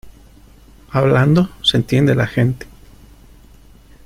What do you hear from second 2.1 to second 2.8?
la gente.